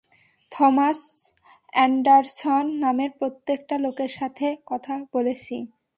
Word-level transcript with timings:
Thomas 0.51 0.99
Anderson 1.73 2.65
নামের 2.83 3.11
প্রত্যেকটা 3.19 3.75
লোকের 3.77 4.11
সাথে 4.19 4.47
কথা 4.67 4.93
বলেছি। 5.13 5.55